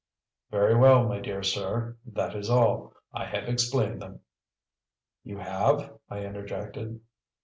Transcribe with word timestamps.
"Very 0.49 0.73
well, 0.75 1.07
my 1.07 1.19
dear 1.19 1.43
sir; 1.43 1.95
that 2.07 2.35
is 2.35 2.49
all. 2.49 2.95
I 3.13 3.25
have 3.25 3.43
explained 3.47 4.01
them." 4.01 4.21
"You 5.23 5.37
have?" 5.37 5.95
I 6.09 6.25
interjected. 6.25 7.01